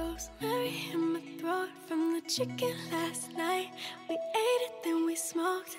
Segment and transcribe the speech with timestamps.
[0.00, 3.68] rosemary in my throat from the chicken last night.
[4.08, 5.76] We ate it, then we smoked.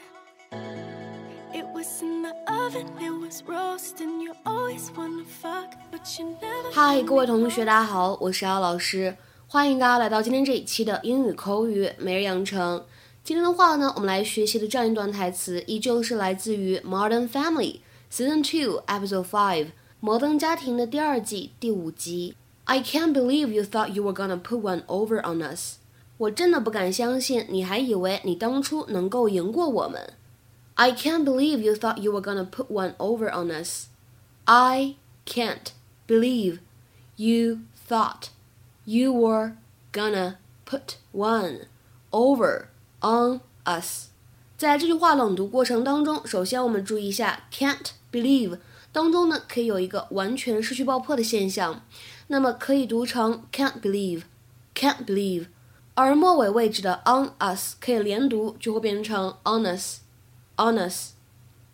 [1.53, 4.21] It was in the oven, it was roasting.
[4.21, 6.71] You always wanna fuck, but you never.
[6.71, 9.17] 嗨，各位同学，大家好，我是姚老师，
[9.47, 12.85] 欢迎大家来到今天这一期的英语口语每日养成。
[13.23, 17.79] 今天的话呢，我们来学习的这样一段台词，依旧是来自于《Modern Family》
[18.11, 19.65] Season Two Episode Five
[19.99, 22.35] 《摩登家庭》的第二季第五集。
[22.70, 25.76] I can't believe you thought you were gonna put one over on us。
[26.18, 30.14] 我真的不敢相信，你还以为你当初能够赢过我们。
[30.74, 33.86] I can't believe you thought you were gonna put one over on us.
[34.44, 34.96] I
[35.26, 35.72] can't
[36.06, 36.58] believe
[37.16, 38.28] you thought
[38.84, 39.52] you were
[39.92, 40.36] gonna
[40.66, 41.66] put one
[42.10, 42.66] over
[43.00, 44.08] on us.
[44.56, 48.58] 在这句话朗读过程当中，首先我们注意一下 can't believe
[48.92, 51.82] 当中呢，可以有一个完全失去爆破的现象，
[52.31, 55.47] 那么可以读成 can't believe，can't believe，
[55.95, 61.11] 而末尾位置的 on us 可以连读，就会变成 on us，on us。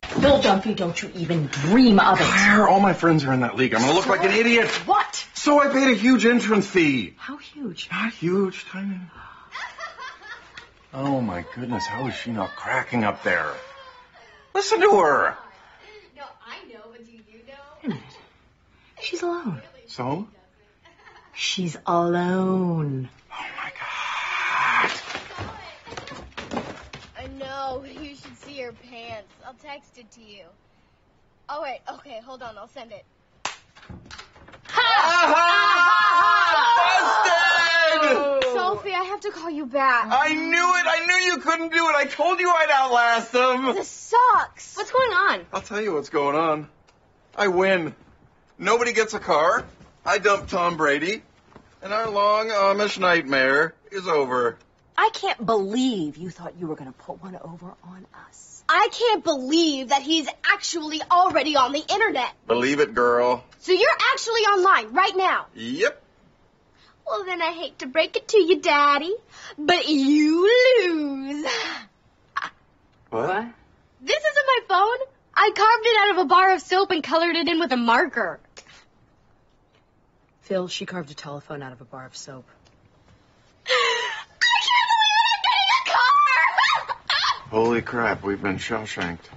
[0.02, 2.26] Phil Dunphy, don't you even dream of it.
[2.26, 3.76] Claire, all my friends are in that league.
[3.76, 4.68] I'm going to look so, like an idiot.
[4.88, 5.28] What?
[5.36, 7.14] So I paid a huge entrance fee.
[7.18, 7.88] How huge?
[7.92, 9.00] Not huge, tiny.
[10.92, 11.86] Oh, my goodness.
[11.86, 13.54] How is she not cracking up there?
[14.56, 15.38] Listen to her.
[16.16, 17.54] No, I know, but do you know?
[17.84, 18.04] Wait a minute.
[19.00, 19.62] She's alone.
[19.86, 20.28] So?
[21.40, 23.10] She's alone.
[23.32, 24.92] Oh my god.
[27.16, 27.86] I know.
[27.86, 29.32] You should see her pants.
[29.46, 30.46] I'll text it to you.
[31.48, 33.06] Oh wait, okay, hold on, I'll send it.
[33.46, 34.82] Ha!
[35.36, 35.44] Ha!
[36.26, 36.42] Ha!
[38.02, 38.54] Busted!
[38.54, 40.08] Sophie, I have to call you back.
[40.10, 40.86] I knew it.
[40.88, 41.96] I knew you couldn't do it.
[41.96, 43.76] I told you I'd outlast them.
[43.76, 44.76] This sucks.
[44.76, 45.46] What's going on?
[45.54, 46.68] I'll tell you what's going on.
[47.36, 47.96] I win.
[48.58, 49.66] Nobody gets a car.
[50.08, 51.22] I dumped Tom Brady.
[51.82, 54.58] And our long Amish nightmare is over.
[54.98, 58.64] I can't believe you thought you were going to put one over on us.
[58.70, 62.32] I can't believe that he's actually already on the internet.
[62.48, 63.44] Believe it, girl.
[63.60, 65.48] So you're actually online right now.
[65.56, 66.02] Yep.
[67.06, 69.14] Well, then I hate to break it to you, Daddy,
[69.58, 70.44] but you
[70.86, 71.46] lose.
[73.10, 73.46] What?
[74.02, 75.08] This isn't my phone.
[75.36, 77.78] I carved it out of a bar of soap and colored it in with a
[77.78, 78.40] marker.
[80.47, 82.45] Phil, she carved a telephone out of a bar of soap.
[83.65, 83.71] I
[84.67, 87.65] can't believe I'm getting a car!
[87.65, 89.31] Holy crap, we've been Shawshanked.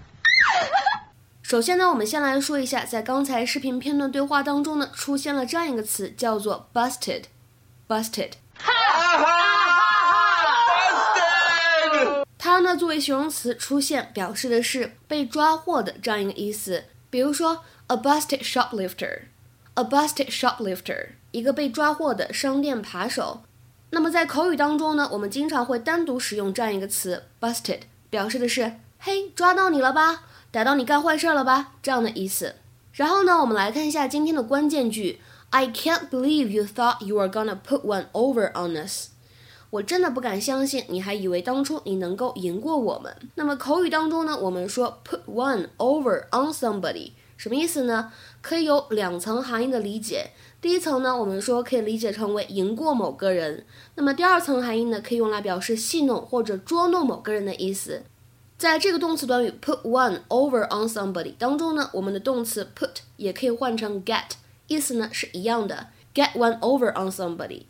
[1.43, 7.25] 首先呢，我们先来说一下，在刚才视频片段对话当中呢，出现了这样一个词，叫做 busted。busted，
[7.87, 8.31] Busted!
[12.39, 16.85] 它呢作为形容词出现，表示的是被抓获的这样一个意思。
[17.11, 18.43] 比如说，a busted
[19.80, 23.40] A busted shoplifter，一个被抓获的商店扒手。
[23.88, 27.80] 那么在口语当中呢，我们经常会单独使用这样一个词：Busted，
[28.10, 30.24] 表示的是嘿，抓到你了吧？
[30.50, 31.72] 逮到你干坏事了吧？
[31.82, 32.56] 这样的意思。
[32.92, 35.18] 然后呢，我们来看一下今天的关键句
[35.48, 39.08] ：I can't believe you thought you were gonna put one over on us。
[39.70, 43.16] 我真的不敢相信，你还以为当初你能够赢过我们。
[43.36, 47.12] 那么口语当中呢，我们说：Put one over on somebody。
[47.40, 48.12] 什么意思呢？
[48.42, 50.32] 可以有两层含义的理解。
[50.60, 53.64] 第一层呢，我们说可以理解成为赢过某个人。
[53.94, 58.02] 那么第二层含义呢，可以用来表示戏弄或者捉弄某个人的意思。
[58.58, 64.32] 在这个动词短语 put one over on somebody 当中呢，我们的动词 put 也可以换成 get，
[64.66, 67.62] 意思呢是一样的，get one over on somebody。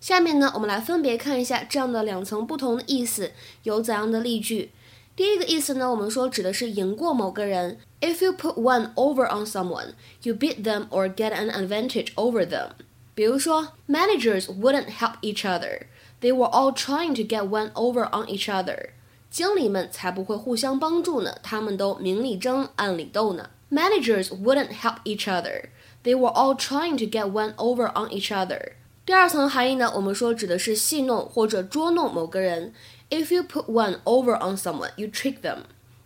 [0.00, 3.32] 下面呢，我们来分别看一下这样的两层不同的意思
[3.64, 4.70] 有怎样的例句。
[5.15, 7.79] 第一个意思呢，我们说指的是赢过某个人。
[8.01, 12.69] If you put one over on someone, you beat them or get an advantage over them。
[13.15, 15.87] 比如说，managers wouldn't help each other.
[16.21, 18.89] They were all trying to get one over on each other.
[19.31, 23.49] 经理们才不会互相帮助呢，他们都明里争，暗里斗呢。
[23.71, 25.69] Managers wouldn't help each other.
[26.03, 28.73] They were all trying to get one over on each other.
[29.03, 32.73] 第二层含义呢，我们说指的是戏弄或者捉弄某个人。
[33.11, 35.63] If you put one over on someone, you trick them.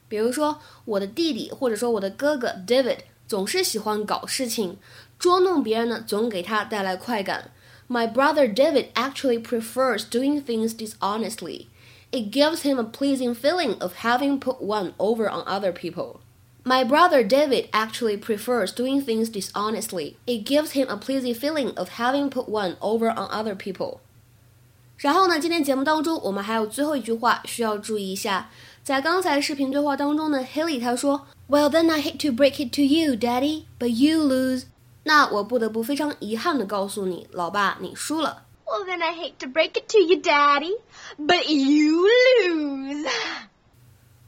[0.07, 4.77] 比如说，我的弟弟或者说我的哥哥 David 总是喜欢搞事情，
[5.17, 7.51] 捉弄别人呢，总给他带来快感。
[7.87, 11.67] My brother David actually prefers doing things dishonestly.
[12.11, 16.19] It gives him a pleasing feeling of having put one over on other people.
[16.63, 20.17] My brother David actually prefers doing things dishonestly.
[20.27, 24.01] It gives him a pleasing feeling of having put one over on other people.
[24.96, 28.50] 然后呢，今天节目当中我们还有最后一句话需要注意一下。
[28.82, 34.64] 在刚才视频对话当中呢，Haley 他说，Well then I hate to break it to you, Daddy, but you lose。
[35.02, 38.44] 那我不得不非常遗憾的告诉你，老爸，你输了。
[38.64, 40.72] Well, then I hate to break it to you, Daddy,
[41.18, 43.08] but you lose.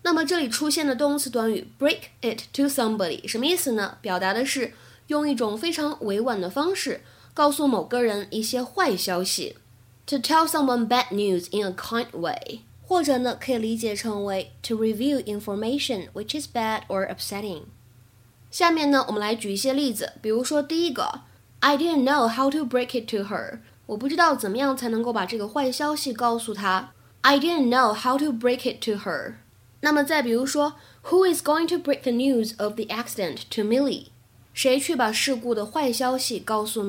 [0.02, 3.96] 那么这里出现的动词短语 break it to somebody 什么意思呢？
[4.00, 4.72] 表达的是
[5.08, 7.02] 用一种非常委婉的方式
[7.34, 9.56] 告诉某个人一些坏消息。
[10.07, 17.07] To tell someone bad news in a kind way，或者呢可以理解成为 to reveal information which is bad or
[17.07, 17.63] upsetting。
[18.51, 21.21] 下面呢我们来举一些例子，比如说第一个，
[21.61, 23.59] I didn't know how to break it to her。
[23.85, 26.91] 我不知道怎么样才能够把这个坏消息告诉她。
[27.21, 29.35] I didn't know how to break it to her。
[29.79, 34.07] 那么再比如说，Who is going to break the news of the accident to Millie？
[34.53, 36.83] 谁去把事故的坏消息告诉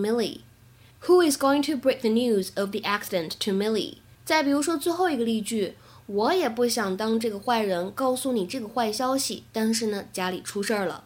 [1.07, 3.97] Who is going to break the news of the accident to Millie？
[4.25, 5.75] 再比如说最后一个例句，
[6.07, 11.05] 我也不想当这个坏人，告诉你这个坏消息，但是呢，家里出事儿了。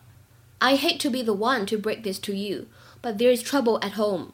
[0.57, 2.66] I hate to be the one to break this to you,
[3.01, 4.31] but there is trouble at home.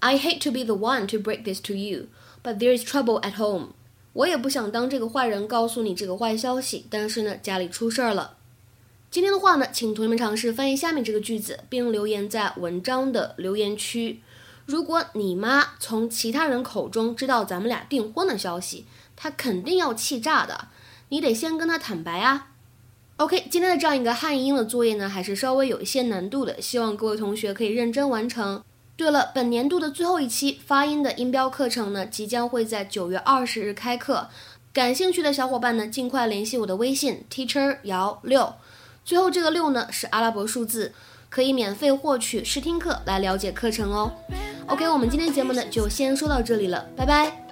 [0.00, 2.08] I hate to be the one to break this to you,
[2.42, 3.68] but there is trouble at home.
[4.12, 8.36] 我也不想当这个坏人，告诉你这个坏消息，但是呢，家里出事儿了。
[9.10, 14.20] 今天的话呢，请同学们尝试翻译下面这个句子，并留言在文章的留言区。
[14.66, 20.68] 如果你妈从其他人口中知道咱们俩订婚的消息，她肯定要气炸的。
[21.10, 22.48] 你得先跟她坦白啊。
[23.16, 28.64] OK，今天的这样一个汉英的作业呢，还是稍微有一些难度的，希望各位同学可以认真完成。
[28.96, 34.28] 对了，本年度的最后一期发音的音标课程呢，即将会在九月二十日开课。
[34.72, 38.54] 感兴趣的小伙伴呢，尽快联系我的微信 teacher 姚六，
[39.04, 40.92] 最后这个六呢是阿拉伯数字，
[41.28, 44.12] 可以免费获取试听课来了解课程哦。
[44.66, 47.43] OK，我们今天节目呢就先说到这里了，拜拜。